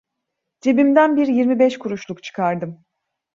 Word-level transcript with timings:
Cebimden 0.61 1.15
bir 1.17 1.27
yirmi 1.27 1.59
beş 1.59 1.77
kuruşluk 1.79 2.23
çıkardım. 2.23 2.85